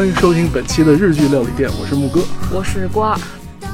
[0.00, 2.22] 好，欢迎收听本期的日剧料理店，我是木哥。
[2.50, 3.14] 我是郭二。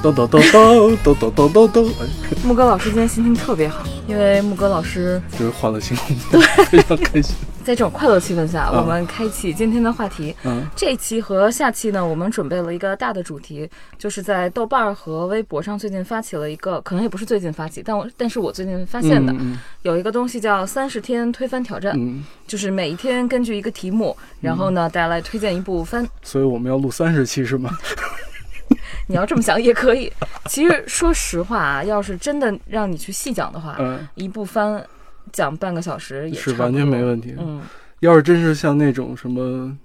[0.02, 2.06] 叨叨叨叨叨叨叨叨叨，哎，
[2.42, 7.36] 木哥老师今天心情特别好，因为木哥老师就是换了新工作， 非常开心。
[7.66, 10.32] 在这种快乐气氛下，嗯我们开启今天的话题。
[10.44, 26.08] 嗯这一期和下期呢，我们准备了一个大的主题，就是在豆瓣儿和微博上最近发起了一个，可能也不是最近发起，但我但是我最近发现的、嗯有一个东西叫三十天推翻挑战，嗯，就是每一天根据一个题目，然后呢，大家来推荐一部番。
[26.22, 27.76] 所以我们要录三十期是吗？
[29.08, 30.12] 你要这么想也可以。
[30.46, 34.84] 其实说实话啊，要是真的让你去细讲的话，嗯，一部番
[35.32, 37.34] 讲半个小时也是完全没问题。
[37.38, 37.62] 嗯，
[38.00, 39.76] 要是真是像那种什么，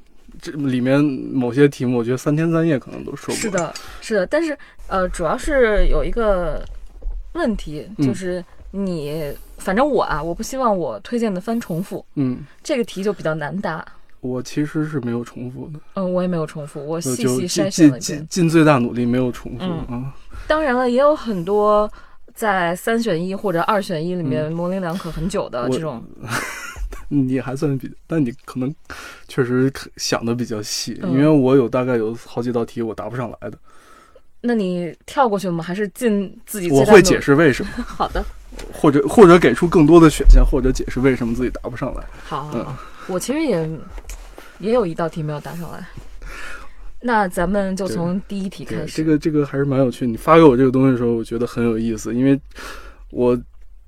[0.42, 3.42] 这里面某些题目，我觉得三天三夜可能都说不完。
[3.42, 6.64] 是，的，是的，但是呃，主要是有一个
[7.34, 13.86] 问题，嗯就是你，反正我啊，我不希望我推荐的番重复，嗯，这个题就比较难答。
[14.22, 18.28] 我其实是没有重复的，嗯，我也没有重复，我我细细筛选了尽尽一遍。
[18.30, 20.14] 尽最大努力没有重复嗯啊。
[20.48, 21.92] 当然了，也有很多
[22.36, 26.04] 在三选一或者二选一里面嗯模棱两可很久的这种。
[27.14, 28.74] 你还算比，但你可能
[29.28, 33.58] 确实想的比较细，嗯因为我有大概有好几道题我答不上来的，
[34.40, 35.62] 那你跳过去吗？
[35.62, 38.24] 还是进自己我会解释为什么， 好的，
[38.72, 42.04] 或者或者给出更多的选项，或者解释为什么自己答不上来。
[42.24, 43.70] 好好，嗯好我其实也
[44.60, 45.86] 也有一道题没有答上来。
[47.02, 48.98] 那咱们就从第一题开，始。
[48.98, 50.06] 这个这个还是蛮有趣。
[50.06, 52.40] 你发给我这个东西的时候，我觉得很有意思，因为
[53.10, 53.38] 我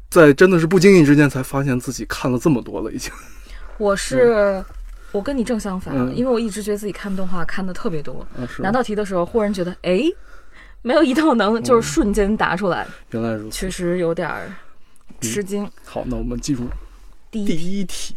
[0.09, 3.11] 在真的是不经意之间才发现自己看了这么多了，已经。
[3.77, 4.63] 我是、
[5.11, 10.03] 我跟你正相反，嗯因为我一直觉得自己看动画看的特别多，啊，拿到题的时候忽然觉得，哎，
[10.81, 13.57] 没有一道能嗯就是瞬间答出来，原来如此。
[13.57, 14.51] 确实有点儿
[15.21, 15.69] 吃惊。
[15.85, 16.67] 好，那我们记住
[17.31, 18.15] 第，一题，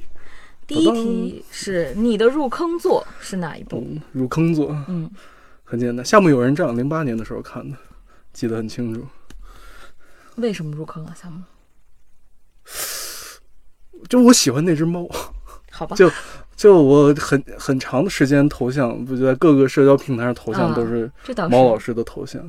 [0.66, 3.78] 第一题是你的入坑作是哪一部？
[3.78, 5.10] 嗯，入坑作嗯，
[5.64, 7.76] 很简单，《夏目友人帐》零八年的时候看的，
[8.32, 9.06] 记得很清楚。
[10.36, 11.14] 为什么入坑啊？
[11.20, 11.42] 夏目？
[14.08, 15.08] 就我喜欢那只猫，
[15.70, 16.10] 好吧，就
[16.56, 21.10] 就我很很长的时间头像，不就在各个社交平台上头像啊都是。
[21.48, 22.42] 猫老师的头像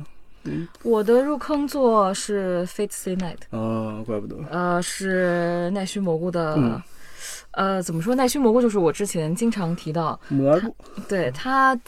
[0.44, 3.38] 嗯我的入坑作是《Fate Stay Night》。
[3.58, 4.36] 啊，怪不得。
[4.50, 6.80] 呃，是奈须蘑菇的，嗯
[7.52, 8.14] 呃，怎么说？
[8.14, 10.74] 奈须蘑菇就是我之前经常提到，魔入，
[11.08, 11.78] 对它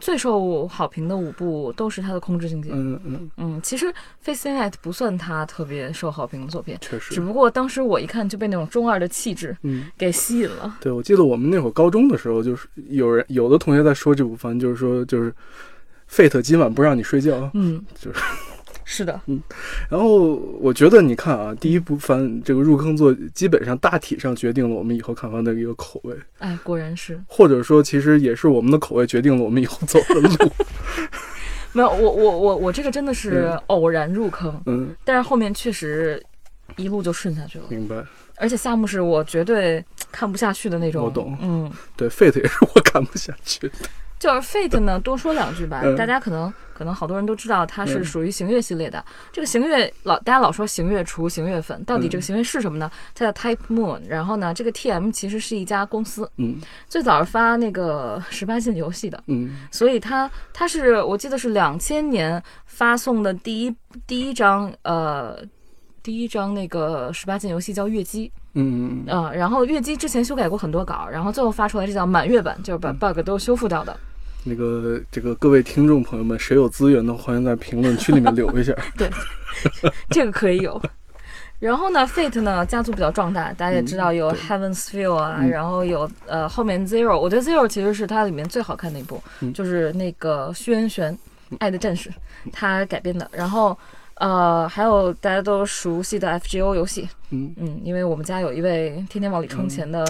[0.00, 2.70] 最受好评的五部都是它的控制境界。
[2.72, 3.86] 嗯嗯，嗯，其实
[4.20, 10.76] 《Face Night》不算它特别受好评的作品，确实，只不过当时我一看就被那种中二的气质嗯，给吸引了。
[10.80, 15.32] 对，我记得我们那会儿高中的时候，就是有人有的同学在说这部番，就是说就是
[16.10, 18.18] Fate 今晚不让你睡觉，嗯，就是
[18.84, 19.42] 是的，嗯
[19.90, 30.52] 然后我觉得你看啊，第一部番这个入坑作基本上大体上决定了我们以后看番的一个口味，哎，果然是或者说其实也是我们的口味决定了我们以后走的路。
[31.72, 36.22] 没有我我我我这个真的是嗯偶然入坑，嗯，但是后面确实
[36.76, 37.64] 一路就顺下去了。
[37.68, 37.96] 明白。
[38.36, 43.74] 而且夏目是我绝对看不下去的那种，我懂嗯，对，Fate 也是我看不下去的。
[44.24, 45.82] 就是 Fate 呢，多说两句吧。
[45.84, 49.04] 嗯大家可能可能好多人都知道，它是嗯属于行月系列的。
[49.30, 52.90] 这个行月老大家老说行月厨、行月粉，到底嗯这个行月是什么呢？
[53.14, 54.00] 它叫 Type Moon。
[54.08, 56.58] 然后呢，这个 TM 其实是一家公司，嗯
[56.88, 63.76] 最早是发那个 十八禁游戏的，嗯所以它它是我记得是两千年发送的第一
[64.06, 65.38] 第一张呃。
[66.02, 73.96] 第一张那个十八禁游戏叫《月姬》，嗯嗯啊、然后《月姬》之前修改过很多稿，然后最后发出来这叫满月版，就是把嗯 bug 都修复掉的。
[74.44, 78.74] 那个这个各位听众朋友们，谁有资源的，欢迎在评论区里面留一下。
[78.96, 79.10] 对
[80.10, 80.80] 这个可以有。
[81.60, 85.48] 然后呢，Fate 呢家族比较壮大，大家也知道有 Heaven's Feel 啊，嗯。
[85.48, 89.50] 然后有呃后面 Zero，我觉得 Zero 其实是它里面最好看的一部，嗯。
[89.54, 91.16] 就是那个虚渊玄
[91.60, 92.10] 《爱的战士》
[92.52, 93.26] 他改编的。
[93.32, 93.76] 然后
[94.16, 100.04] 呃还有大家都熟悉的 FGO 游戏，嗯，嗯，因为我们家有一位天天往里充钱的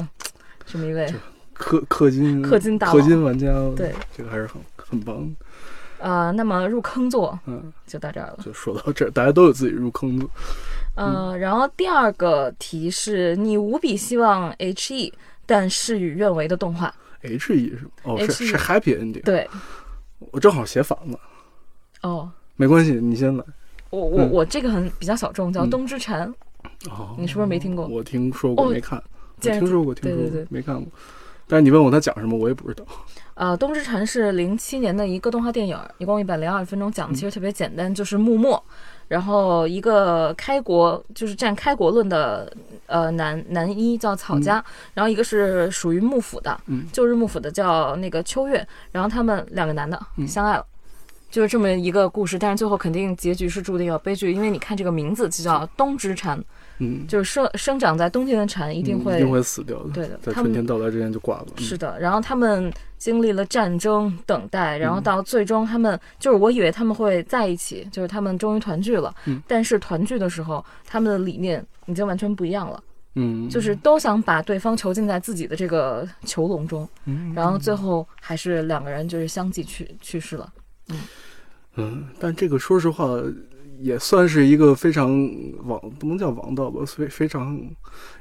[0.66, 1.06] 这么一位，
[1.54, 3.46] 氪氪金氪金大氪金玩家，
[3.76, 5.30] 对，这个还是很很棒。
[5.98, 8.38] 呃，那么入坑作嗯，就到这儿了。
[8.44, 10.26] 就说到这儿，大家都有自己入坑的。
[10.96, 15.12] 呃，然后第二个题是你无比希望 HE，
[15.46, 16.94] 但事与愿违的动画。
[17.22, 19.22] H E 是哦，是 HE 是 Happy Ending。
[19.22, 19.48] 对，
[20.30, 21.18] 我正好写反了，
[22.02, 23.42] 哦，没关系，你先来。
[23.88, 26.28] 我我嗯我这个很比较小众，叫嗯《冬之蝉》，
[26.90, 29.02] 哦，你是不是没听过我听说过，哦没看。
[29.36, 30.86] 我听说过，听说过，没看过。
[31.46, 32.84] 但是你问我他讲什么，我也不知道。
[33.34, 38.62] 呃，《东之蝉》是零七年的一个动画电影，一共一百零二分钟，讲的其实特别简单，就是幕末，
[39.08, 42.52] 然后一个开国就是占开国论的
[42.86, 44.64] 呃男男一叫草家，
[44.94, 46.86] 然后一个是属于幕府的，嗯。
[46.92, 50.64] 旧日幕府的叫那个秋月，然后他们两个男的嗯相爱了。
[51.28, 56.40] 就是这么一个故事，但是最后肯定结局是注定要悲剧，因为你看这个名字就叫东之蝉，
[56.78, 61.46] 嗯，就是生生长在冬天的蝉一定会、嗯一定会死掉的，对的在春天到来之前就挂了。
[61.56, 61.62] 嗯。
[61.62, 65.02] 是的，然后他们经历了战争、等待，然后嗯。
[65.02, 69.14] 到最终他们就是我以为他们会在一起，就是他们终于团聚了。
[69.26, 69.40] 嗯。
[69.46, 72.82] 但是团聚的时候，他们的理念已经完全不一样了，
[73.14, 80.52] 嗯，就是都想把对方囚禁在自己的这个囚笼中，嗯，然后最后还是两个人就是相继去去世了。
[80.88, 81.00] 嗯。
[81.76, 83.06] 嗯，但这个说实话
[83.80, 85.10] 也算是一个非常
[85.64, 87.58] 王，不能叫王道吧，非非常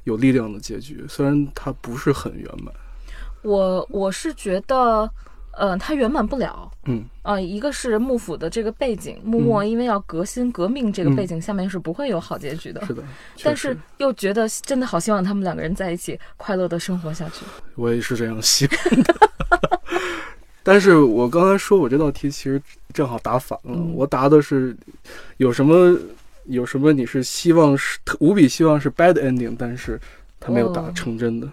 [0.03, 1.03] 有力量的结局。
[1.07, 2.73] 虽然它不是很圆满，
[3.41, 5.09] 我我是觉得，
[5.51, 6.71] 呃，它圆满不了。
[6.85, 12.85] 嗯呃，一个是幕府的这个背景，幕末因为要革新革命这个背景下面是不会有好结局的。
[12.85, 13.03] 是的，
[13.43, 17.45] 但是又觉得真的好希望他们两个人在一起快乐的生活下去。
[17.75, 19.15] 我也是这样希望的。
[20.63, 22.61] 但是我刚才说我这道题其实
[22.93, 24.75] 正好答反了，嗯我答的是
[25.37, 25.97] 有什么
[26.45, 29.99] 有什么你是希望是无比希望是 bad ending，但是
[30.39, 31.49] 他没有达哦成真的。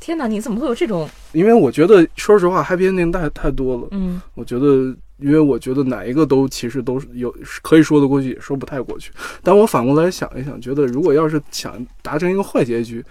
[0.00, 1.08] 天哪，你怎么会有这种？
[1.32, 3.88] 因为我觉得，说实话，happy ending 太太多了。
[3.92, 9.10] 嗯我觉得，因为我觉得哪一个都其实都是有可以说得过去，也说不太过去。
[9.42, 13.02] 但我反过来想一想，觉得如果要是想达成一个坏结局，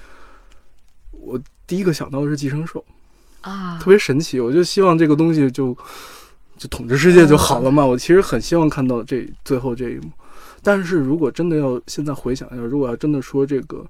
[1.11, 2.83] 我第一个想到的是寄生兽，
[3.43, 4.39] 啊特，别神奇。
[4.39, 5.75] 我就希望这个东西就
[6.57, 7.85] 就统治世界就好了嘛。
[7.85, 10.11] 我其实很希望看到这最后这一幕。
[10.61, 13.85] 但是如果真的要现在回想一下，如果要真的说这个，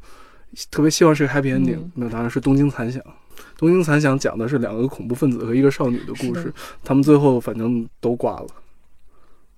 [0.70, 3.02] 特别希望是个 happy ending，、嗯那当然是《东京残响》。
[3.58, 6.54] 《东京残响》讲的是两个恐怖分子和一个少女的故事，
[6.84, 8.48] 他们最后反正都挂了，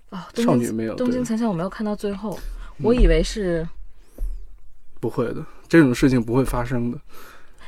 [0.09, 0.95] 啊，少女没有。
[0.95, 2.37] 东京，残响我没有看到最后，
[2.81, 3.67] 我以为是，
[4.99, 6.99] 不会的，这种事情不会发生的。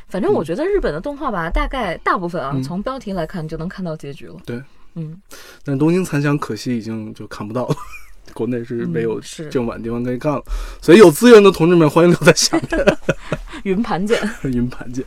[0.08, 4.36] 反正我觉得日本的动画吧，大概大部分啊，嗯从标题来看就能看到结局了。
[4.46, 4.62] 对，
[4.96, 5.22] 嗯，
[5.64, 7.76] 但《东京残响》可惜已经就看不到了，
[8.34, 9.20] 国内是没有
[9.52, 10.42] 正版地方可以看了，
[10.82, 12.98] 所以有资源的同志们欢迎留在下面
[13.64, 14.18] 云盘见。
[14.44, 15.04] 云盘见。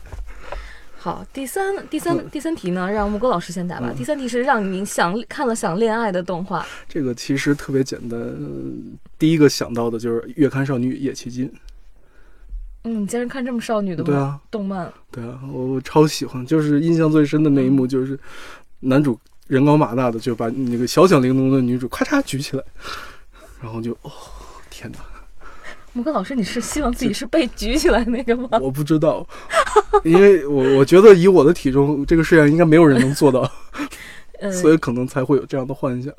[0.99, 3.89] 好，第三第三嗯第三题呢，让木哥老师先答吧。
[3.91, 6.67] 嗯第三题是让您想看了想恋爱的动画。
[6.87, 8.37] 这个其实特别简单，呃
[9.19, 11.49] 第一个想到的就是《月刊少女野崎金》。
[12.85, 18.19] 嗯，你竟然看这么少女的对啊，动漫，对啊，我我超喜欢，就是印象最深的那一幕就是
[18.81, 19.19] 男主
[19.49, 22.65] 人高马大的就把那个小巧玲珑的女主咔嚓举起来，
[23.63, 24.11] 然后就哦
[24.71, 24.99] 天哪，
[25.93, 28.49] 木哥老师，你是希望自己是被举起来那个吗？
[28.63, 29.27] 我不知道，
[30.05, 33.51] 因为我我觉得以我的体重，这个世界上应该没有人能做到，
[34.41, 36.11] 嗯，所以可能才会有这样的幻想。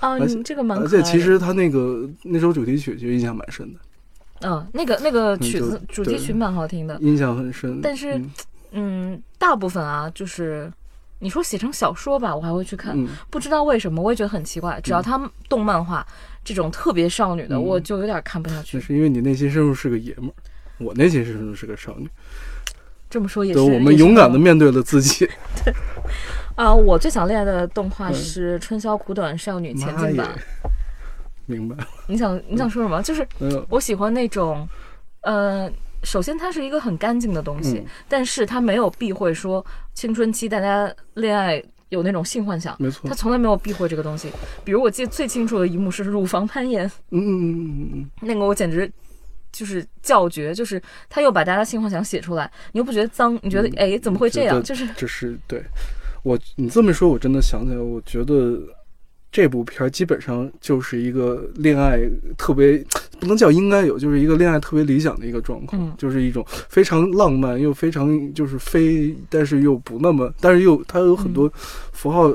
[0.00, 1.02] 啊，而且你这个蛮可而爱的。
[1.02, 3.78] 且其实他那个那首主题曲其实印象蛮深的，
[4.42, 7.80] 嗯，那个那个曲子主题曲蛮好听的，印象很深。
[7.80, 8.30] 但是嗯
[8.72, 10.72] 嗯，大部分啊，就是
[11.18, 14.80] 你说写成小说吧，我还会去看，嗯，不知道为什么，我也觉得很奇怪。
[14.82, 16.06] 只要他动漫化
[16.44, 18.82] 这种特别少女的，嗯我就有点看不下去那。
[18.82, 20.34] 是因为你内心深处是个爷们儿，
[20.78, 22.08] 我内心深处是个少女。
[23.10, 25.26] 这么说也是，对，我们勇敢的面对了自己。
[25.64, 25.74] 对
[26.54, 26.72] 啊！
[26.72, 30.28] 我最想恋爱的动画嗯是《春宵苦短，少女前进版》。！
[31.50, 31.76] 明白，
[32.06, 33.02] 你想你想说什么？
[33.02, 33.66] 就是嗯。
[33.68, 34.66] 我喜欢那种，
[35.22, 35.70] 呃，
[36.04, 42.74] 首先它是一个很干净的东西，嗯，但是它没有避讳说青春期大家恋爱有那种性幻想。
[42.78, 43.08] 没错。
[43.08, 44.30] 他，从来没有避讳这个东西，
[44.64, 48.90] 比如我记得最清楚的一幕是乳房攀岩，嗯嗯嗯嗯嗯那个我简直
[49.52, 54.62] 就是叫绝，就是他又把大家性幻想写出来，你又不觉得脏，你觉得嗯哎怎么会这样？
[54.62, 55.62] 就是嗯，这是对。
[56.22, 58.60] 我你这么说，我真的想起来，我觉得
[59.32, 62.00] 这部片儿基本上就是一个恋爱
[62.36, 62.84] 特别
[63.18, 71.52] 不能叫应该有，就是一个恋爱特别理想的一个状况，嗯就是一种非常浪漫又非常就是非，但是又不那么，但是又它有很多
[71.92, 72.32] 符号。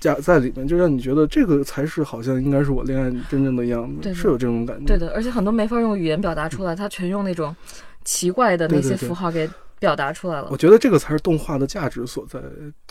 [0.00, 4.84] 加在里面，就让你觉得这个才是好像应该是我恋爱真正的样子，是有这种感觉。
[4.84, 7.56] 对的，而且很多没法用语言表达出来，他全用那种
[8.04, 10.56] 奇怪的那些符号给表达出来了我。
[10.56, 12.40] 觉得这个才是动画的价值所在，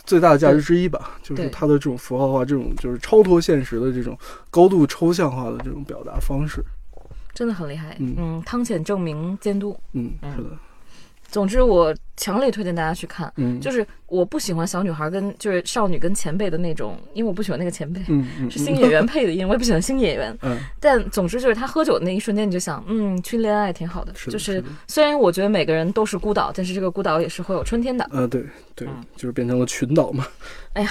[0.04, 4.16] 最大的价值之一吧，就是它的这种符号化、这种就是超脱现实的这种
[4.50, 6.62] 高度抽象化的这种表达方式。
[7.32, 7.96] 真的很厉害。
[7.98, 9.76] 嗯嗯，汤浅证明监督。
[9.92, 10.50] 嗯，嗯是的，
[11.34, 13.32] 总之，我强烈推荐大家去看。
[13.38, 20.38] 嗯，就是我不喜欢小女孩跟就是少女跟前辈的那种，因为我不喜欢那个前辈，嗯嗯 是新演员配的音，我也不喜欢新演员。
[20.42, 24.14] 嗯，但总之就是他喝酒的那一瞬间，你就想，嗯，去恋爱挺好的。
[24.14, 28.08] 是的就是的虽然我觉得每个人都是孤岛，但是这个孤岛也是会有春天的。
[28.12, 30.24] 呃，对对嗯，就是变成了群岛嘛。
[30.74, 30.90] 哎呀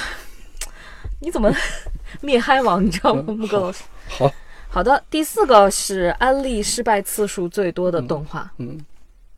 [1.21, 1.50] 你怎么
[2.19, 2.85] 灭嗨王？
[2.85, 3.83] 你知道吗，嗯木哥老师？
[4.09, 4.29] 好，
[4.67, 8.77] 好的，第四个是安利失败次数最多的动画，嗯，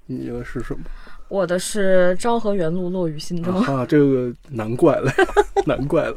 [0.07, 0.83] 你的是什么？
[1.27, 5.11] 我的是《昭和元路落雨心中》啊，这个难怪了，
[5.65, 6.15] 难怪了，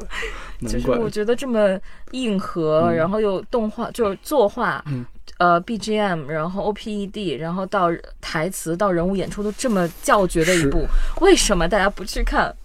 [0.61, 1.01] 就是难怪了。
[1.01, 1.79] 我觉得这么
[2.11, 5.03] 硬核，嗯然后又动画，就是作画，嗯
[5.39, 7.89] 呃，BGM，然后 OPED，然后到
[8.21, 10.85] 台词到人物演出都这么叫绝的一部，
[11.21, 12.55] 为什么大家不去看？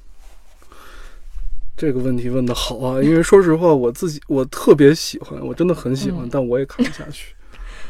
[1.77, 7.35] 这个问题问的好啊，因为说实话，我自己我特别喜欢，我真的很喜欢，嗯但我也看不下去。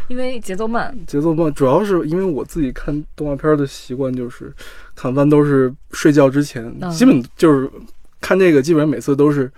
[0.09, 4.53] 因为节奏慢，节奏慢，主要是因为我自己看动画片的习惯就是，
[4.95, 7.71] 看番都是睡觉之前，嗯基本就是
[8.21, 9.51] 看这个，基本上每次都是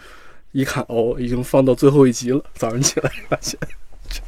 [0.52, 3.58] 一看哦，已经放到最后一集了，早上起来发现
[4.08, 4.20] 就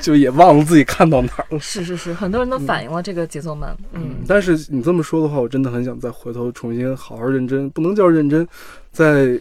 [0.00, 1.58] 就也忘了自己看到哪儿了。
[1.58, 3.76] 是是是，很多人都反映了这个节奏慢。
[3.92, 8.46] 嗯，但是你这么说的话，我真的很想再回头重新好好认真，不能叫认真，
[8.92, 9.40] 再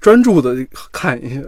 [0.00, 0.56] 专注的
[0.90, 1.42] 看一下。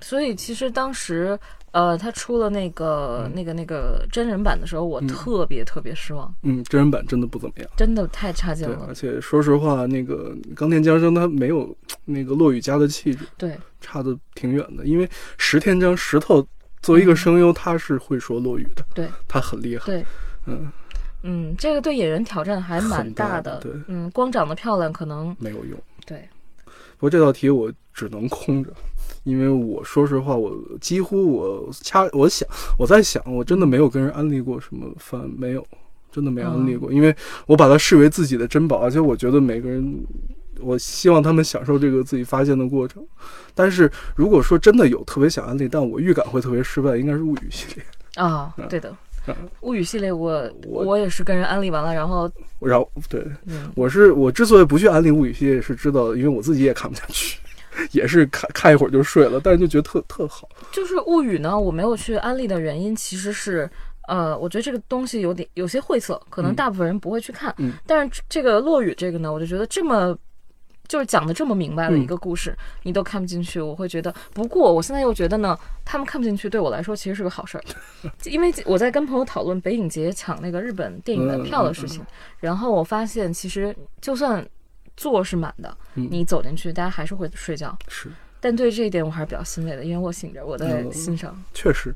[0.00, 1.36] 所以其实当时，
[1.72, 7.70] 呃，他出了那个、嗯那个那个真人版的时候，我嗯特别特别失望，嗯，真人版真的不怎么样。
[7.76, 8.94] 真的太差劲对，了而。
[8.94, 14.84] 且说实话，那个钢铁将生他没有那个落雨家的气质，对，差的挺远的。
[14.84, 16.44] 因为石田章石头
[16.82, 19.84] 作为一个声优，他是会说落雨的，对，他很厉害。
[19.84, 20.04] 对，
[20.46, 20.72] 嗯，
[21.22, 23.58] 嗯，这个对演员挑战还蛮大的。
[23.58, 25.78] 对，嗯，光长得漂亮可能没有用。
[26.06, 26.28] 对，
[26.64, 28.72] 不过这道题我只能空着，
[29.28, 35.66] 因为我说实话，我几乎我掐我想我在想，我真的没有跟人安利过什么番，没有，
[36.10, 37.14] 真的没安利过，因为
[37.46, 40.04] 我把它视为自己的珍宝，而且我觉得每个人。
[40.60, 43.00] 我希望他们享受这个自己发现的过程，
[43.54, 47.84] 但是如果说真的有特别想安利，但我预感会特别失败，应该是物语系列。
[48.16, 48.90] 啊、 嗯对的。
[49.28, 57.38] 嗯物语系列我我我也是跟人安利完了，然后然后对，嗯，我是我之所以不去安利物语系列，是知道，因为我自己也看不下去，
[57.92, 60.48] 也是看看一会儿就睡了，但是就觉得特特好。
[60.72, 63.70] 就是物语呢，我没有去安利的原因其实是。
[64.08, 67.54] 呃，我觉得这个东西有点有些晦涩，可能嗯大部分人不会去看。
[67.58, 70.16] 嗯但是这个落雨这个呢，我就觉得这么
[70.88, 74.10] 就是讲的这么明白的嗯一个故事，你都看不进去，我会觉得。
[74.32, 75.54] 不过我现在又觉得呢，
[75.84, 77.64] 他们看不进去对我来说其实是个好事儿，
[78.24, 82.02] 因为我在跟朋友讨论北影节抢那个日本电影门票的事情，
[82.38, 84.42] 然后我发现其实就算
[84.98, 87.78] 座是满的，嗯你走进去，大家还是会睡觉。
[87.86, 91.40] 是，但对这一点我还是比较欣慰的，因为我醒着，我在嗯欣赏。
[91.54, 91.94] 确实。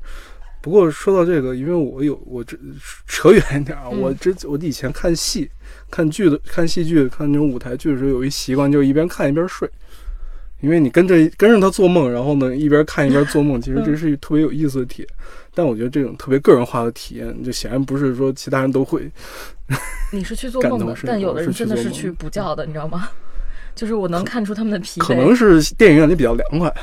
[0.61, 2.57] 不过说到这个，因为我有我这
[3.05, 5.51] 扯远一点啊，嗯我这我以前看戏、
[5.91, 9.69] 看剧的、看戏剧、看那种舞台剧的时候，有一习惯，就是一边看一边睡。
[10.63, 15.09] 因为你跟着跟着他做梦，然后呢一边看一边做梦，其实这是一特别有意思的体验。
[15.53, 19.11] 但我觉得这种特别个人化的体验，就显然不是说其他人都会。
[20.13, 23.09] 你是去做梦的但有的人真的是去补觉的，你知道吗？
[23.75, 26.73] 就是我能看出他们的疲惫，可能是电影院里比较凉快，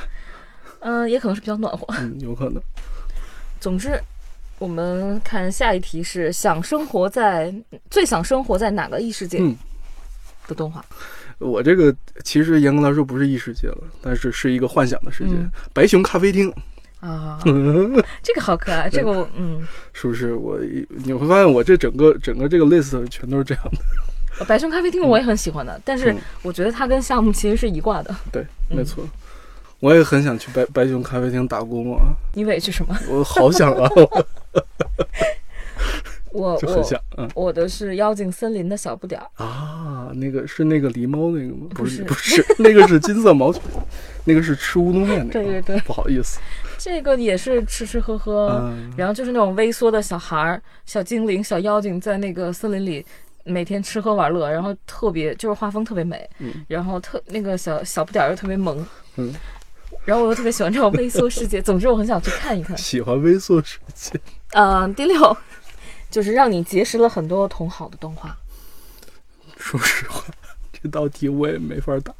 [0.80, 1.86] 嗯、也可能是比较暖和。
[1.98, 2.60] 嗯，有可能。
[3.60, 3.98] 总之，
[4.58, 7.54] 我们看下一题是想生活在
[7.90, 9.56] 最想生活在哪个异世界嗯
[10.50, 10.84] 的动画？
[11.38, 15.32] 我这个其实严格来说不是异世界了，但是是一个幻想的世界。
[15.34, 16.52] 嗯白熊咖啡厅，
[17.00, 17.40] 啊，
[18.22, 20.34] 这个好可爱，这个我嗯，是不是？
[20.34, 24.44] 我一你会发现我这整个整个这个 list 全都是这样的。
[24.44, 28.14] 白熊咖啡厅我也很喜欢的，但是嗯我觉得它跟项目其实是一挂的。
[28.30, 29.02] 对，嗯没错。
[29.78, 32.94] 我也很想去白白熊咖啡厅打工啊，你委屈什么？
[33.08, 33.88] 我好想啊，
[36.32, 41.66] 我就很我想，嗯我的是妖精森林的小不点儿，啊，那个是那个狸猫那个吗？
[41.74, 43.60] 不是，不不是，那个是金色毛球，
[44.24, 45.30] 那个是吃乌冬面那个。
[45.32, 46.38] 对对对，不好意思，
[46.78, 53.04] 这个也是吃吃喝喝，嗯，然后就是那种微缩的小孩儿、小精灵、小妖精在那个森林里
[53.44, 59.34] 每天吃喝玩乐，然后特别就是画风特别美，嗯然后特那个小小不点儿又特别萌，嗯，
[60.04, 62.76] 然后我又特别喜欢这种微缩世界， 总之我很想去看一看。
[62.78, 64.18] 喜欢微缩世界。
[64.52, 65.36] 嗯、第六
[66.10, 68.36] 就是让你结识了很多同好的动画，
[69.56, 70.24] 说实话，
[70.72, 72.12] 这道题我也没法答，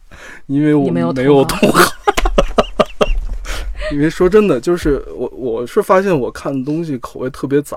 [0.46, 1.92] 因为我没有同同行。
[3.92, 7.76] 因为说真的，就是我我是发现我看的东西口味特别杂，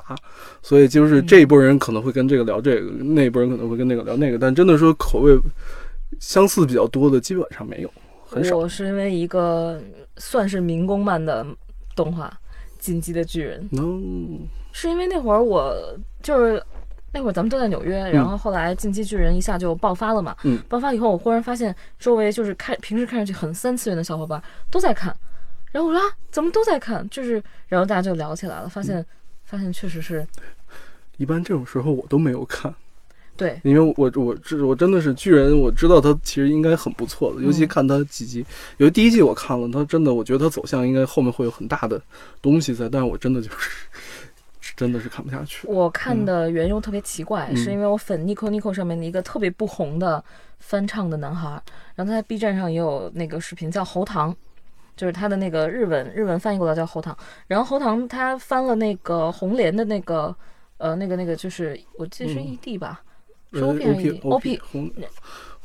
[0.61, 5.35] 所以就是嗯这一波人可能会跟这个聊这个，那一波人可能会跟那个聊那个，但真的说口味
[6.19, 7.91] 相似比较多的，基本上没有，
[8.27, 8.55] 很少。
[8.55, 9.81] 我是因为一个
[10.17, 11.43] 算是民工漫的
[11.95, 12.27] 动画
[12.83, 15.73] 《进击的巨人》，no，是因为那会儿我
[16.21, 16.61] 就是
[17.13, 20.35] 那会儿咱们都在纽约，然后后来进击巨人一下就爆发了嘛。
[20.43, 20.61] 嗯。
[20.67, 25.15] 爆发以后，我忽然发现周围就是看平时看上去很三次元的小伙伴都在看，
[25.71, 27.09] 然后我说啊，怎么都在看？
[27.09, 28.83] 就是然后大家就聊起来了，发嗯。
[28.83, 29.05] 现、
[29.45, 30.27] 发现确实是
[31.15, 32.75] 一般这种时候我都没有看，
[33.35, 38.45] 对，因为我我这我真的是巨人，我知道他其实应该很不错的，尤其嗯看他几集，
[38.77, 41.99] 有第一季我看了，他真的我觉得他走向应该后面会有很大的
[42.41, 43.71] 东西在，但是我真的就是
[44.61, 45.67] 是 真的是看不下去。
[45.67, 47.57] 我看的缘由特别奇怪，嗯。
[47.57, 50.23] 是因为我粉 Nico Nico 上面的一个特别不红的
[50.59, 51.49] 翻唱的男孩，
[51.95, 54.35] 然后他在 B 站上也有那个视频叫喉糖，
[54.95, 60.33] 就是他的那个日文日文翻译过来叫喉糖，然后喉糖他翻了那个红莲的那个
[60.77, 62.57] 呃那个那个就是我记得是嗯。
[62.61, 63.01] ED 吧，
[63.53, 64.91] 是呃 OP 还是 OP ED？OP 红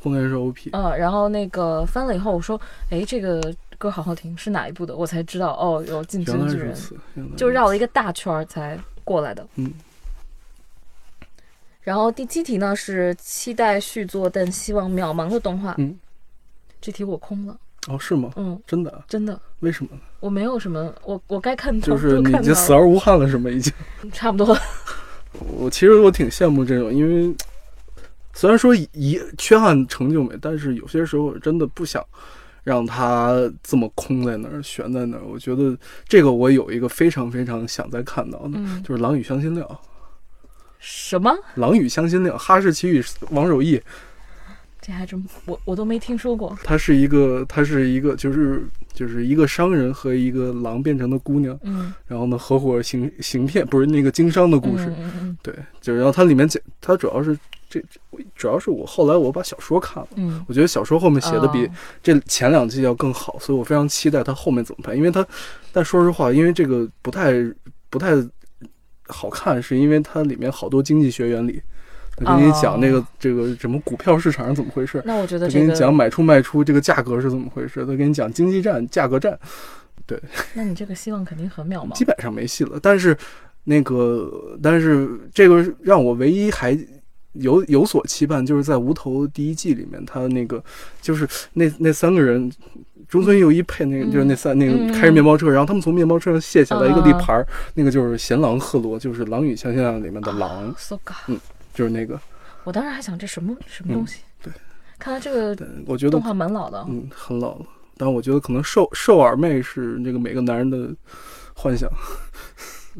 [0.01, 3.41] 红该是 OP，嗯，然后那个翻了以后，我说，哎，这个
[3.77, 4.95] 歌好好听，是哪一部的？
[4.95, 6.75] 我才知道，哦，有进击原的巨人，
[7.35, 9.45] 就绕了一个大圈儿才过来的。
[9.55, 9.73] 嗯。
[11.81, 15.73] 然后第七题呢是期待续作但希望渺茫的动画。
[15.79, 15.97] 嗯，
[16.79, 17.57] 这题我空了。
[17.87, 18.31] 哦是吗？
[18.35, 19.03] 嗯，真的啊？
[19.07, 20.01] 真的，为什么呢？
[20.19, 23.49] 我没有什么，我我该看的就是都你已经死而无憾了是吗？
[23.49, 23.73] 已经。
[24.13, 24.55] 差不多。
[25.57, 27.33] 我其实我挺羡慕这种，因为
[28.39, 32.01] 虽然说遗缺憾成就美，但是有些时候真的不想
[32.63, 35.23] 让它这么空在那儿悬在那儿。
[35.25, 35.77] 我觉得
[36.07, 39.65] 这个我有一个非常非常想再看到的，嗯，就是《狼与香辛料》。
[40.79, 41.35] 《什么？
[41.55, 43.81] 狼与香辛料》，哈士奇与王守义，
[44.79, 46.57] 这还真我我都没听说过。
[46.63, 54.85] 他是一个，他是一个，就是就是一个商人和一个狼变成的姑娘，嗯，然后呢合伙行行骗，不是那个经商的故事。
[54.85, 57.37] 嗯嗯嗯对，就然后它里面讲，它主要是
[57.69, 57.99] 这，这
[58.35, 61.69] 主要是我后来我把小说看了，嗯我觉得小说后面写的比哦
[62.01, 64.95] 这前两季要更好，所以我非常期待它后面怎么拍。
[64.95, 65.25] 因为它，
[65.71, 67.31] 但说实话，因为这个不太
[67.89, 68.15] 不太
[69.07, 71.61] 好看，是因为它里面好多经济学原理，
[72.17, 79.37] 他跟你讲那个、哦这个什么股票市场是怎么回事，那我觉得这个，跟你讲买出卖出这个价格是怎么回事，他跟你讲经济战、价格战，
[80.05, 80.19] 对
[80.53, 82.03] 那你这个希望肯定很渺茫基。
[82.03, 82.79] 本上没戏了。
[82.81, 83.15] 但是
[83.63, 86.77] 那个，但是这个让我唯一还
[87.33, 90.63] 有有所期盼，就是在《无头》第一季里面，他那个
[91.01, 92.51] 就是那那三个人。
[93.07, 100.71] 中村佑一配那个、嗯就是那三那个嗯开着面包车，然后他们从面包车上卸下来一个立啊牌儿，那个就是贤狼赫罗，就是《狼与香辛料》里面的狼
[101.03, 101.35] god，
[101.73, 102.19] 就是那个。
[102.65, 104.19] 我当时还想这什么什么东西？
[104.43, 104.53] 对，
[104.99, 106.85] 看来这个我觉得动画蛮老的哦。
[106.87, 107.65] 嗯很老了，
[107.97, 110.93] 但我觉得可能瘦瘦耳妹是那个每个男人的
[111.55, 111.89] 幻想。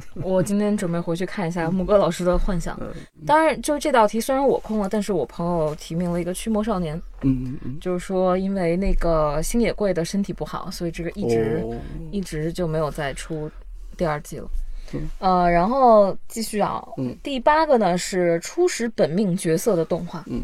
[0.24, 2.78] 我今天准备回去看一下木哥老师的幻想。
[2.82, 2.88] 嗯。
[3.26, 11.76] 当然，就是这道题虽然我空了，但是我朋友提名了一个驱魔少年，嗯嗯嗯，就是说因为那个星野贵的身体不好，所以这个一直、哦。
[12.12, 13.50] 一直就没有再出
[13.98, 14.50] 第二季了。
[14.94, 15.10] 嗯。
[15.20, 17.16] 呃，然后继续啊，嗯。
[17.22, 20.24] 第八个呢是初始本命角色的动画。
[20.28, 20.42] 嗯，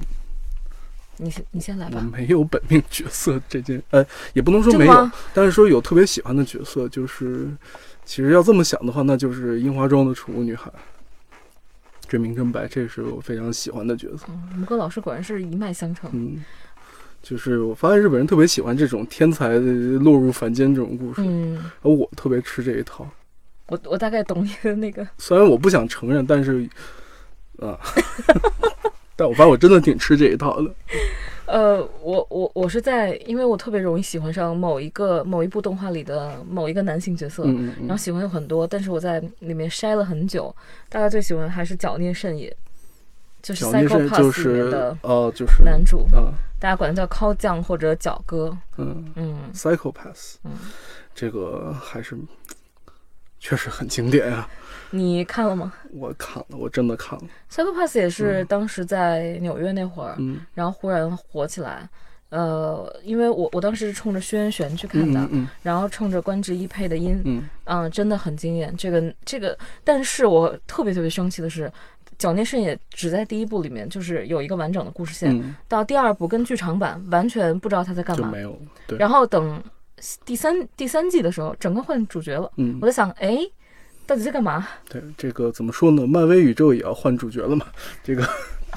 [1.17, 2.09] 你先你先来我吧。
[2.11, 7.47] 没有本命角色这件，呃，也不能说没有但是说有特别喜欢的角色，就是
[8.03, 10.71] 其实要这么想的话，那就是樱花庄的宠物女孩，
[12.07, 14.25] 真明真白，这是我非常喜欢的角色。
[14.29, 16.09] 嗯，木哥老师果然是一脉相承。
[16.13, 16.43] 嗯，
[17.23, 23.09] 就是我发现日本人特别喜欢这种天才的落入凡间这种故事，嗯，而我特别吃这一套。
[23.67, 25.07] 我我大概懂你的那个。
[25.17, 26.69] 虽然我不想承认，但是
[27.57, 27.79] 啊，
[29.15, 30.71] 但我发现我真的挺吃这一套的。
[31.47, 40.53] 呃，我我我是在，因为我特别容易喜欢上某一个某一部动画里的某一个男性角色，嗯嗯嗯，然后喜欢有很多，但是我在里面筛了很久，
[40.89, 42.51] 大概最喜欢还是脚念圣也，
[43.43, 50.53] 就是 Psycho Pass 里面就是的哦，就是男主，啊，大家管他叫靠酱或者角哥，嗯嗯，Psychopath，嗯，
[51.13, 52.17] 这个还是
[53.45, 54.49] 确实很经典啊！
[54.89, 57.25] 你看了吗我看了，我真的看了。
[57.51, 61.87] ？Psycho Pass 也是当时在纽约那会儿，嗯然后忽然火起来。
[62.29, 68.75] 呃，因为我我当时是冲着薛元玄去看的，嗯嗯然后冲着关智一配的音，嗯嗯，真的很惊艳。
[68.75, 71.71] 这个这个，但是我特别特别生气的是，
[72.17, 78.31] 脚念圣也只在第一部里面就是有一个完整的故事线，嗯，到第二部跟剧场版完全不知道他在干嘛。
[78.31, 79.63] 没有对，然后等
[80.25, 83.37] 第三第三季的时候，整个换主角了，嗯我在想，哎，
[84.05, 84.67] 到底在干嘛？
[84.89, 86.05] 对这个怎么说呢？
[86.05, 87.65] 漫威宇宙也要换主角了嘛？
[88.03, 88.27] 这个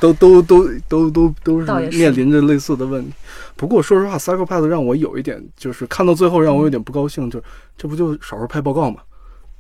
[0.01, 3.13] 都都都都都都是面临着类似的问题。
[3.57, 7.45] 不过说实话，Psychopath 让我有一点就是看到最后让我有点不高兴，就是
[7.77, 9.03] 这不就少数派报告嘛？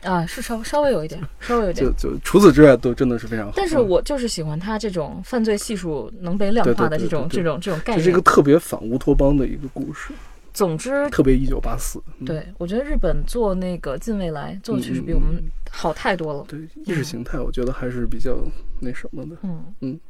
[0.04, 2.10] 啊，是稍稍微有一点， 稍微有一点就。
[2.10, 3.52] 就除此之外都真的是非常好。
[3.56, 7.98] 但是我就是喜欢他这种犯罪系数能被量化的这种这种这种概念。
[7.98, 10.12] 这是一个特别反乌托邦的一个故事。
[10.58, 12.02] 总之，特别一九八四。
[12.18, 15.40] 嗯对我觉得日本做那个近未来做的确实比我们
[15.70, 16.44] 好太多了。
[16.48, 18.36] 对意识形态，我觉得还是比较
[18.80, 19.36] 那什么的。
[19.42, 20.00] 嗯嗯，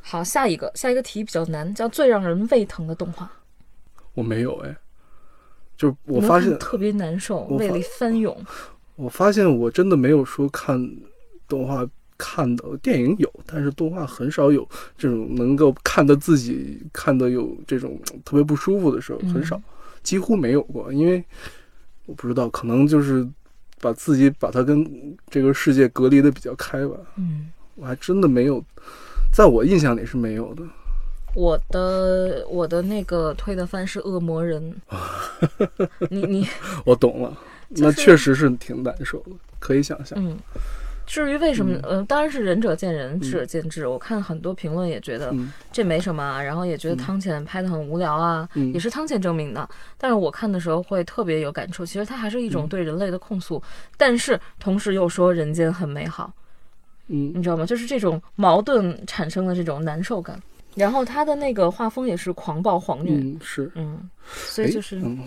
[0.00, 3.30] 好，下一个下一个题比较难，叫最让人胃疼的动画。
[4.14, 4.74] 我没有哎，
[5.76, 8.34] 就是我发现，特别难受，胃里翻涌。
[8.96, 10.90] 我发现我真的没有说看
[11.46, 11.86] 动画
[12.16, 19.60] 看的电影有，但是动画很少有这种能够看得自己看得有这种特别不舒服的时候，嗯很少，
[20.02, 20.92] 几乎没有过。
[20.92, 21.24] 因为
[22.06, 23.26] 我不知道，可能就是
[23.80, 26.96] 把自己把它跟这个世界隔离的比较开吧。
[27.16, 28.64] 嗯，我还真的没有，
[29.32, 30.62] 在我印象里是没有的。
[31.34, 34.74] 我的我的那个推的番是恶魔人。
[36.10, 36.48] 你你
[36.84, 37.38] 我懂了，
[37.70, 40.18] 就是那确实是挺难受的，可以想象。
[40.20, 40.36] 嗯。
[41.10, 43.88] 至于为什么，嗯呃，当然是仁者见仁，智者见智。
[43.88, 49.68] 我看很多评论也觉得嗯这没什么啊，然后也觉得嗯汤浅拍的很无聊啊，嗯也是汤浅证明的。
[49.98, 53.60] 但是我看的时候会特别有感触，其实它还是一种嗯对人类的控诉，
[53.96, 56.32] 但是同时又说人间很美好，
[57.08, 57.66] 嗯你知道吗？
[57.66, 60.40] 就是这种矛盾产生的这种难受感。
[60.76, 63.68] 然后他的那个画风也是狂暴狂虐，嗯是。
[63.74, 65.18] 嗯，所以哎就是嗯，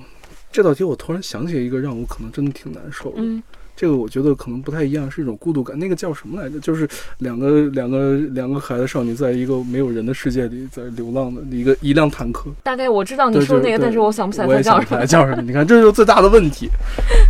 [0.50, 3.18] 这道题我突然想起一个让我可能真的挺难受的。
[3.18, 3.44] 嗯
[3.76, 5.78] 这个我觉得可能不太一样，是一种孤独感。
[5.78, 6.60] 那个叫什么来着？
[6.60, 12.52] 就是两个两个两个可爱的少女在一个没有人的世界里在流浪的一个一辆坦克。
[12.64, 15.06] 大概我知道你说的那个，但是我想不起来它叫什么来。
[15.06, 15.42] 叫什么。
[15.44, 16.70] 你看，这就是最大的问题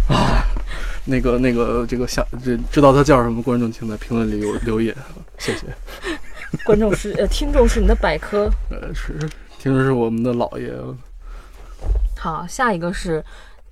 [0.10, 0.44] 啊！
[1.06, 4.96] 那个那个这个想这知道他叫什么观众，请在评论里留留言，
[5.38, 5.68] 谢谢。
[6.66, 8.50] 观众是呃，听众是你的百科。
[8.72, 9.14] 呃，是，
[9.60, 10.72] 听众是我们的老爷。
[12.18, 13.22] 好，下一个是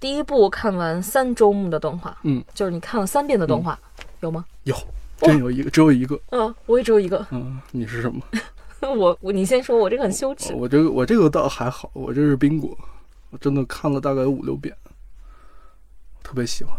[0.02, 3.80] 第一部看完三周目的动画，嗯，就是你看了三遍的动画，
[4.22, 4.44] 有吗？
[4.64, 4.76] 有，
[5.20, 6.20] 真有一个，只有一个。
[6.32, 7.24] 嗯，我也只有一个。
[7.30, 8.20] 嗯，你是什么？
[8.82, 10.56] 我我你先说，我这个很羞耻。
[10.56, 12.76] 我这个我这个倒还好，我这是冰果，
[13.30, 14.76] 我真的看了大概五六遍，
[16.24, 16.76] 特别喜欢。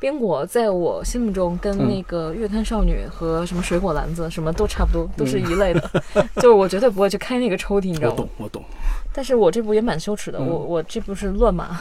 [0.00, 5.90] 冰果在我心目中跟嗯那个月刊少女和什么水果篮子什么都差不多，都是一类的。
[6.36, 8.64] 就是我绝对不会去开那个抽屉，你知道吗我懂？，我懂。
[9.12, 11.76] 但是我这部也蛮羞耻的，嗯我我这部是乱码，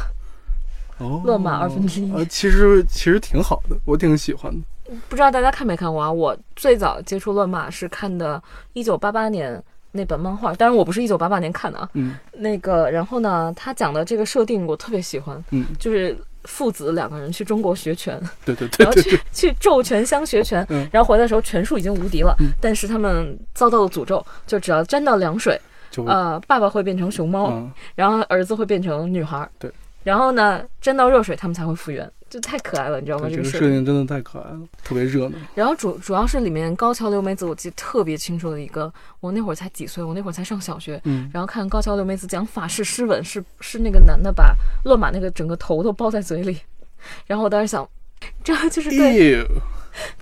[0.97, 4.60] 哦，乱码二分之一呃，其实其实挺好的，我挺喜欢的。
[5.08, 6.12] 不知道大家看没看过啊？
[6.12, 8.41] 我最早接触乱码是看的
[8.73, 11.88] 1988年那本漫画，当然我不是一九八八年看的啊。
[11.93, 20.88] 嗯那个，然后呢，他讲的这个设定我特别喜欢，嗯，就是父子两个人去中国学拳，对对对然后去去咒拳乡学拳，嗯。
[20.91, 22.47] 然后回来的时候拳术已经无敌了，嗯。
[22.62, 25.60] 但是他们遭到了诅咒，就只要沾到凉水，
[26.06, 29.71] 呃，爸爸会变成熊猫，嗯，然后儿子会变成女孩儿，对，
[30.04, 33.28] 然后呢，沾到热水他们才会复原，就太可爱了，你知道吗？
[33.30, 33.84] 这个设定。
[33.84, 35.38] 真的太可爱了，特别热闹。
[35.56, 46.60] 然后主主要是里面高桥留美子，我记得特别清楚的一个，我那会儿才几岁，我那会儿才上小学，嗯，然后看高桥留美子讲法式诗吻，是是那个男的把乱马那个整个头都包在嘴里，
[47.26, 47.88] 然后我当时想，
[48.44, 49.44] 这就是对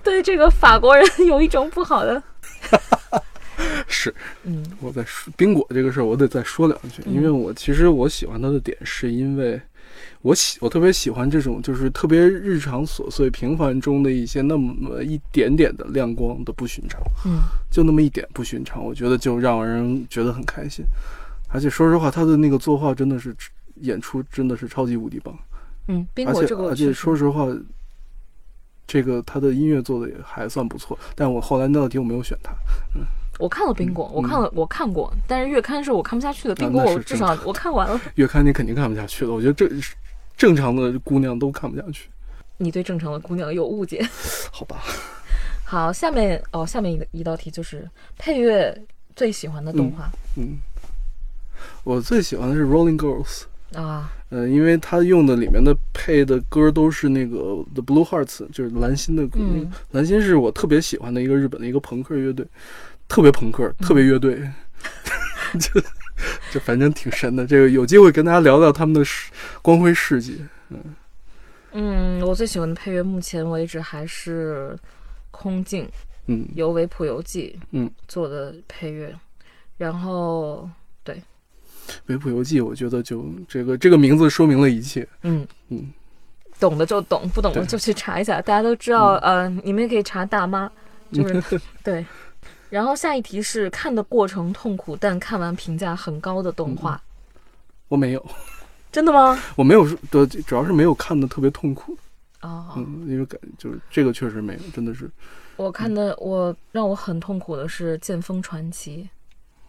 [0.02, 2.22] 对这个法国人有一种不好的，
[3.86, 9.60] 是嗯我在说冰果这个事儿，我得再说两句，嗯因为我其实我喜欢他的点是因为。
[10.22, 17.40] 我喜我特别喜欢这种就是特别日常琐碎平凡中的一些那么一点点的亮光的不寻常，嗯
[17.70, 20.84] 就那么一点不寻常，我觉得就让人觉得很开心。
[21.48, 23.34] 而且说实话，他的那个作画真的是
[23.76, 25.36] 演出真的是超级无敌棒，
[25.86, 27.46] 嗯，冰而且果这个而且说实话，
[28.86, 30.98] 这个他的音乐做的也还算不错。
[31.14, 32.52] 但我后来那道题我没有选他，
[33.38, 38.00] 我看了冰果，嗯我看了我看过，但是月刊是我看不下去的，冰啊果我至少我看完了。
[38.16, 39.32] 月刊你肯定看不下去了。
[39.32, 39.68] 我觉得这
[40.36, 42.08] 正常的姑娘都看不下去，
[42.58, 44.04] 你对正常的姑娘有误解。
[44.52, 44.82] 好吧？
[45.64, 48.76] 好，下面哦，下面一个一道题就是配乐
[49.14, 50.58] 最喜欢的动画、嗯，
[51.84, 53.42] 我最喜欢的是 Rolling Girls。
[53.74, 59.40] 啊，呃，因为它用的里面的配的歌都是那个 The Blue Hearts，就是蓝心的歌。
[59.42, 62.46] 嗯蓝心是我特别喜欢的一个日本的一个朋克乐队，
[63.08, 64.38] 特别朋克，特别乐队，
[65.58, 65.80] 就
[66.52, 67.46] 就反正挺神的。
[67.46, 69.02] 这个有机会跟大家聊聊他们的
[69.62, 70.44] 光辉事迹。
[70.68, 70.78] 嗯
[71.72, 74.78] 嗯，我最喜欢的配乐目前为止还是
[75.30, 75.88] 空镜
[76.26, 79.14] 嗯由维普游记嗯做的配乐，
[79.76, 80.68] 然后
[81.02, 81.22] 对
[82.06, 85.06] 维普游记，我觉得就这个这个名字说明了一切。
[85.22, 85.46] 嗯。
[85.68, 85.92] 嗯，
[86.58, 88.40] 懂的就懂，不懂的就去查一下。
[88.40, 90.70] 大家都知道，呃，你们也可以查大妈，
[91.12, 92.04] 就是 对。
[92.70, 97.00] 然后下一题是看的过程痛苦，但看完评价很高的动画，
[97.88, 98.24] 我没有，
[98.92, 99.38] 真的吗？
[99.56, 101.96] 我没有说的，主要是没有看的特别痛苦。
[102.42, 105.10] 哦，嗯，因为感就是这个确实没有，真的是。
[105.56, 109.04] 我看的我让我很痛苦的是《剑锋传奇》，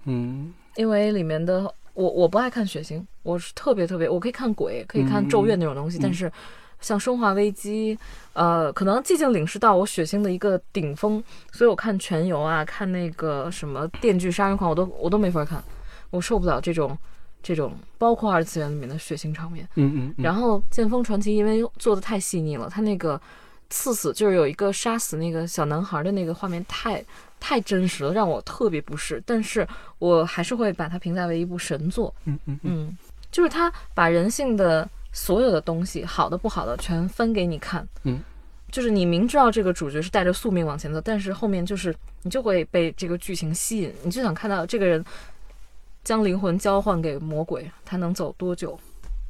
[0.06, 0.54] 嗯。
[0.76, 1.62] 因为里面的
[1.94, 6.02] 我我不爱看血腥，我是特别特别，我可以看鬼，可以看咒怨那种东西，嗯。
[6.04, 6.32] 但是
[6.82, 7.96] 像《生化危机》，
[8.34, 15.64] 呃，可能寂静岭是到我血腥的一个顶峰，所以我看全游啊，看那个什么《电锯杀人狂》，我都我都没法看，
[16.10, 16.98] 我受不了这种
[17.44, 19.68] 这种，包括二次元里面的血腥场面。
[19.76, 23.20] 嗯嗯嗯，然后《剑锋传奇》因为做的太细腻了，它那个
[23.70, 27.04] 刺死就是有一个杀死那个小男孩的那个画面太
[27.40, 29.22] 太真实了，让我特别不适。
[29.26, 29.68] 但是
[30.00, 32.14] 我还是会把它评价为一部神作。
[32.26, 32.98] 嗯嗯嗯嗯，
[33.32, 34.90] 就是他把人性的
[35.20, 37.86] 所有的东西，好的不好的，全分给你看。
[38.04, 38.22] 嗯，
[38.72, 45.04] 就是你明知道这个主角是带着宿命往前走，但是后面就是你就会被这个剧情吸引，你就想看到这个人
[46.06, 48.80] 将灵魂交换给魔鬼，他能走多久？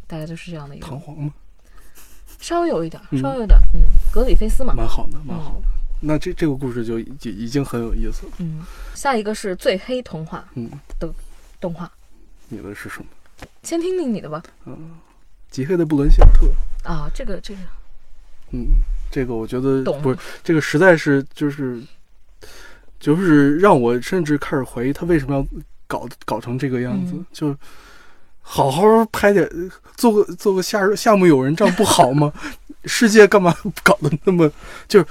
[0.06, 1.34] 大概就是这样的一个，弹簧吗，
[2.40, 3.82] 稍微有一点，嗯稍微有点，嗯，
[4.14, 5.68] 格里菲斯嘛，蛮好的，蛮好的。
[6.02, 8.34] 那这这个故事就已经已经很有意思了。
[8.38, 8.62] 嗯，
[8.94, 11.12] 下一个是最黑童话嗯，的
[11.60, 11.92] 动画，
[12.48, 13.06] 你的是什么？
[13.64, 14.44] 先听听你的吧。
[15.50, 16.48] 极黑的布伦希尔特。
[16.84, 17.60] 啊，这个这个
[18.52, 18.68] 嗯，
[19.12, 21.82] 这个我觉得不是这个，实在是就是
[23.00, 25.46] 就是让我甚至开始怀疑他为什么要
[25.88, 27.56] 搞搞成这个样子，嗯就
[28.42, 29.48] 好好拍点，
[29.96, 32.34] 做个做个夏日夏目友人帐不好吗？
[32.86, 34.52] 世界干嘛 搞得那么
[34.88, 35.06] 就是？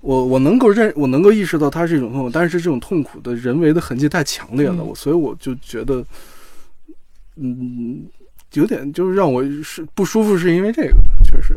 [0.00, 6.02] 我我能够认，我能够意识到它是一种痛苦，但是这种痛苦的人为的痕迹太强烈了，嗯我所以我就觉得，
[7.36, 8.06] 嗯，
[8.54, 11.56] 有点就是让我是不舒服，是因为这个，确实，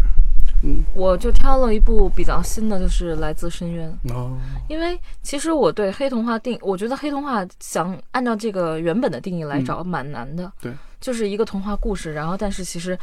[0.61, 3.91] 嗯，我就挑了一部比较新的，就是《来自深渊》。
[4.13, 4.37] 哦，
[4.69, 10.51] 因为其实我对黑童话定，我觉得黑童话想按照这个原本的定义来找蛮难的。
[10.61, 12.97] 对，就是一个童话故事，然后但是其实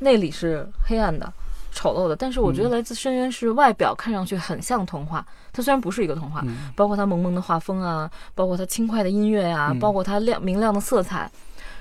[0.00, 1.32] 内里是黑暗的、
[1.72, 2.14] 丑陋的。
[2.14, 6.70] 但是我觉得嗯来自深渊是外表看上去很像童话，它虽然不是一个童话，嗯。
[6.76, 9.78] 包括它萌萌的画风啊，包括它轻快的音乐啊，嗯。
[9.78, 11.30] 包括它亮明亮的色彩，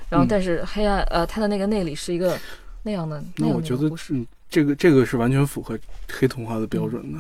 [0.10, 2.38] 然后嗯但是黑暗呃它的那个内里是一个
[2.84, 5.78] 那样的那我觉得的一个故事，嗯，这个这个是完全符合
[6.12, 7.20] 黑童话的标准的。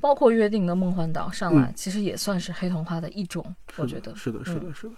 [0.00, 3.44] 包括约定的梦幻岛上来，嗯其实也算是黑童话的一种，
[3.76, 4.94] 我觉得是的，是嗯的，是的。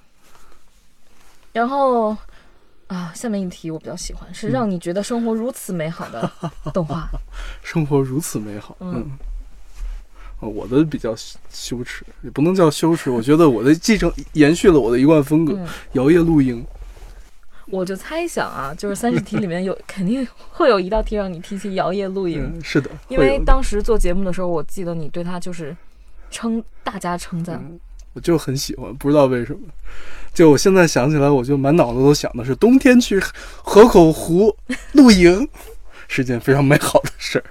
[1.52, 2.16] 然后
[2.88, 6.30] 啊，下面一题我比较喜欢，是嗯让你觉得生活如此美好的
[6.74, 7.08] 动画。
[7.62, 9.18] 生活如此美好，嗯嗯。
[10.40, 13.10] 啊，我的比较羞羞耻，也不能叫羞耻。
[13.10, 16.64] 我觉得我的继承延续了我的一贯风格，嗯，摇曳露营。
[17.68, 25.76] 我就猜想啊，就是三十题里面有 肯定会有一道题让你提起摇曳露营，嗯，是的，因为当时做节目的时候，我记得你对他就是
[26.30, 27.56] 称大家称赞。
[27.56, 27.80] 嗯，
[28.12, 29.60] 我就很喜欢，不知道为什么。
[30.32, 33.18] 就我现在想起来，我就满脑子都想的是冬天去
[33.64, 34.54] 河口湖
[34.92, 35.48] 露营，
[36.06, 37.44] 是件非常美好的事儿，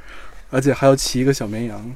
[0.49, 1.95] 而且还要骑一个小绵羊，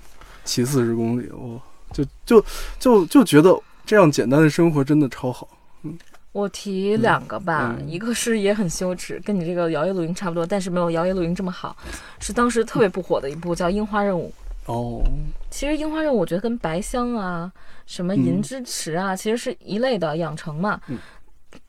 [0.49, 1.61] 骑四十公里，我
[1.93, 2.43] 就就
[2.79, 5.47] 就就觉得这样简单的生活真的超好。
[5.83, 5.95] 嗯
[6.31, 11.75] 我提两个吧，嗯一个是也很羞耻，跟你这个摇曳露营差不多，但是没有摇曳露营这么好，
[12.19, 14.31] 是当时特别不火的一部叫《樱花任务》。
[14.71, 15.01] 哦，
[15.49, 17.51] 其实樱花任务我觉得跟白香啊、
[17.85, 20.79] 什么银之匙啊，其实是一类的养成嘛。
[20.87, 20.97] 嗯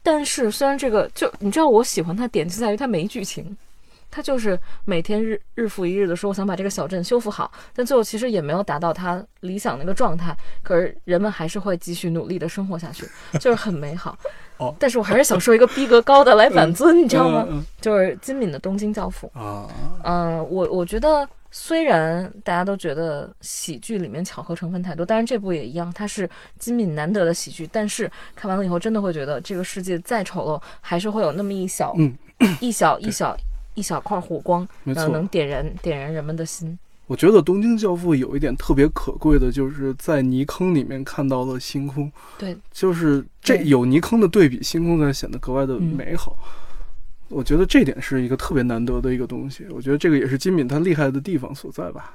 [0.03, 3.57] 但是虽然这个就你知道我喜欢它点就在于它没剧情，
[4.11, 13.07] 它就是每天日日复一日的说我想把这个小镇修复好，但最后其实也没有达到他理想那个状态，可是人们还是会继续努力的生活下去，
[13.39, 14.17] 就是很美好。
[14.59, 17.47] 哦但是我还是想说一个逼格高的来反尊，你知道吗？
[17.49, 19.27] 嗯就是金敏的《东京教父》。
[19.35, 19.69] 嗯啊，
[20.03, 32.15] 嗯，我我觉得虽然大家都觉得喜剧里面巧合成分太多，当然这部也一样，它是金敏难得的喜剧，但是看完了以后真的会觉得这个世界再丑陋，还是会有那么一小、嗯
[32.61, 33.35] 一小 一小
[33.75, 36.79] 一小块火光，没错然后能点燃点燃人们的心。
[37.07, 42.11] 我觉得《东京教父》有一点特别可贵的，就是在泥坑里面看到了星空。
[42.39, 46.37] 对，就是这有泥坑的对比，星空才显得格外的嗯美好。
[47.29, 49.67] 我觉得这点是一个特别难得的一个东西。
[49.71, 52.15] 我觉得这个也是金敏他厉害的地方所在吧。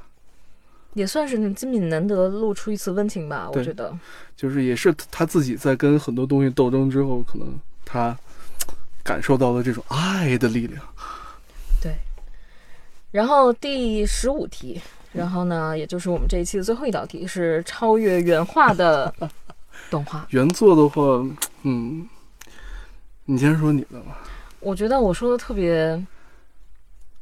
[0.94, 3.94] 也算是金敏难得露出一次温情吧，我觉得。
[4.38, 7.48] 就是也是他自己在跟很多东西斗争之后，可能
[7.84, 8.18] 他
[9.04, 10.82] 感受到了这种爱的力量。
[13.16, 13.18] 对。
[13.18, 14.82] 然后第十五题，
[15.14, 19.14] 然后呢，也就是我们这一期的最后一道题，是超越原画的
[19.90, 20.26] 动画。
[20.32, 21.02] 原作的话，
[21.64, 22.08] 嗯，
[23.26, 24.22] 你先说你的吧。
[24.60, 26.04] 我觉得我说的特别，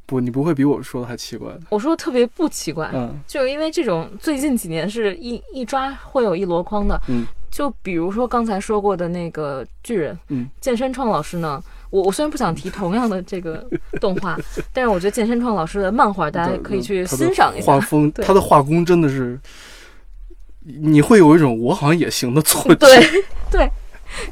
[0.06, 1.60] 不，你不会比我说的还奇怪的。
[1.68, 7.00] 我说的特别不奇怪，嗯就是因为这种最近几年是一一抓会有一箩筐的。
[7.08, 11.62] 嗯，就比如说刚才说过的那个巨人，嗯，健身创老师呢，
[11.94, 13.64] 我我虽然不想提同样的这个
[14.02, 14.36] 动画，
[14.72, 17.66] 但是我觉得健身创老师的漫画大家可以去欣赏一下。
[17.66, 19.38] 画风，他的画工真的是，
[20.64, 22.74] 你会有一种我好像也行的错觉。
[22.84, 23.70] 对对，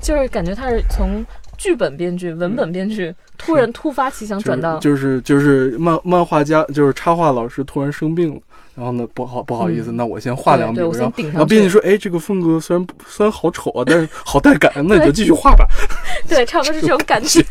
[0.01, 1.25] 就是感觉他是从
[1.57, 8.41] 剧本编剧、文本编剧突然突发奇想转到，就是就是漫漫画家就是插画老师突然生病了，
[8.75, 9.97] 然后呢不好不好意思，嗯。
[9.97, 10.81] 那我先画两笔，
[11.29, 15.67] 然后编辑说，哎，这个风格虽然虽然好丑啊，但是好带感， 那你就继续画吧。
[16.29, 17.45] 对，差不多是这种感觉。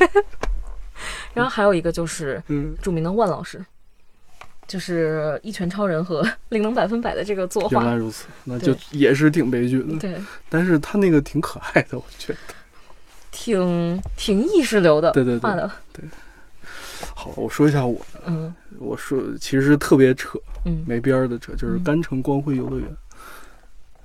[1.34, 3.64] 然后还有一个就是嗯，著名的万老师，
[4.68, 7.82] 就是《一拳超人》和《灵能百分百》的这个作画。
[7.82, 10.16] 原来，如此，那就也是挺悲剧的，对，
[10.50, 12.40] 但是他那个挺可爱的，我觉得。
[13.32, 15.72] 挺挺意识流的，对对对画的，
[17.16, 18.54] 好，我说一下我，嗯。
[18.78, 20.84] 我说其实特别扯，嗯。
[20.88, 21.84] 没边儿的车，就是嗯。
[21.84, 22.88] 甘城光辉游乐园。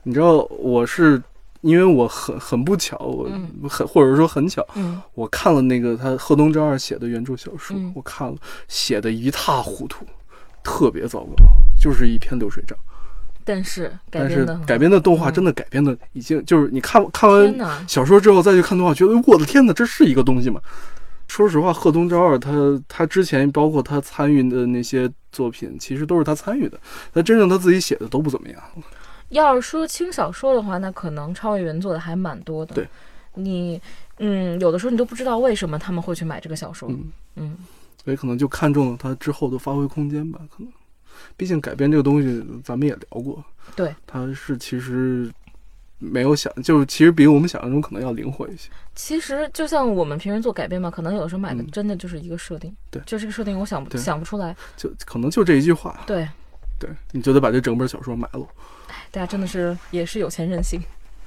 [0.03, 1.21] 你知道我是
[1.63, 3.51] 因为我很很不巧，我嗯。
[3.69, 5.01] 很或者说很巧，嗯。
[5.15, 7.93] 我看了那个他贺东真二写的原著小说，嗯。
[7.95, 8.37] 我看了，
[8.69, 10.05] 写的一塌糊涂，
[10.63, 11.35] 特别糟糕，
[11.81, 12.79] 就是一篇流水账。
[13.45, 15.33] 但是但是改编的动画嗯。
[15.33, 20.61] 真的改编的已经就是你看看完，小说之后再去看动画，觉得我的天哪，这是一个东西吗？
[21.37, 22.51] 说实话，贺东昭二他
[22.89, 26.81] 他之前包括他参与的那些作品，其实都是他参与的，
[27.13, 28.63] 但真正他自己写的都不怎么样。
[29.29, 32.75] 要是说轻小说的话，那可能超越原作的还蛮多的。
[32.75, 32.89] 对，
[33.35, 33.79] 你
[34.17, 36.89] 嗯，有的时候你都不知道为什么他们会去买这个小说。
[36.89, 37.59] 嗯，嗯
[38.03, 40.41] 所以可能就看中了他之后的发挥空间吧。
[40.51, 40.73] 可能，
[41.37, 43.45] 毕竟改编这个东西，咱们也聊过，
[43.75, 45.31] 对，他是其实
[45.99, 48.69] 没有想，就是其实比我们想象中可能要灵活一些。
[48.95, 54.55] 其实就像我们平时做改编嘛，可能有的时候买的嗯真的就是一个设定，对就这个设定我想不想不出来。
[54.77, 56.29] 就可能就这一句话，对，
[56.79, 58.47] 对，你就得把这整本小说买了。
[59.11, 60.83] 大家真的是也是有钱任性。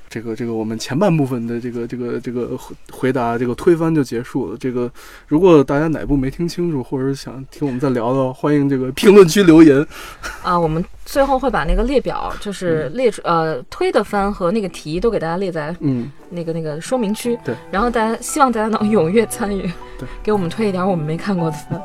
[0.10, 4.58] 这个这个我们前半部分的这个这个这个回回答这个推翻就结束了。
[4.60, 4.91] 这个
[5.28, 9.86] 如果大家哪部没听清楚，或者是想听我们再聊的，欢迎这个评论区留言。
[10.43, 17.38] 啊，我们最后会把那个列表，就是列出呃推的番和那个题都给大家列在嗯，那个那个说明区。
[17.45, 19.62] 对，然后大家希望大家能踊跃参与，
[19.98, 21.82] 对， 给我们推一点我们没看过的 番。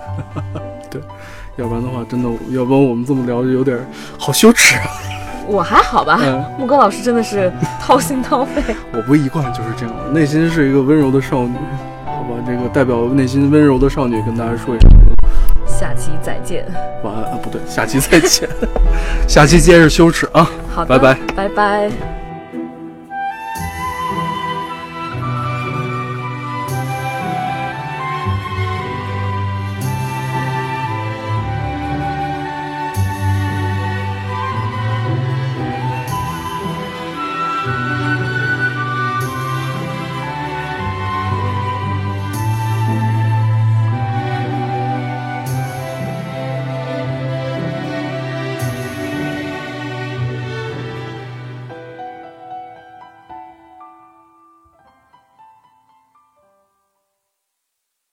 [1.56, 3.78] 要不然的话，真的，要不然我们这么聊就有点
[4.18, 5.13] 好羞耻啊。
[5.46, 8.62] 我还好吧，嗯，木哥老师真的是掏心掏肺。
[8.92, 11.54] 我不一贯就是这样，内心是一个温柔的少女。
[12.04, 14.90] 好吧，这个代表内心温柔的少女跟大家说一声
[15.66, 16.64] 下期再见。
[17.02, 18.48] 晚安啊，不对，下期再见，
[19.28, 20.48] 下期接着羞耻啊。
[20.72, 22.23] 好的，拜拜，拜拜。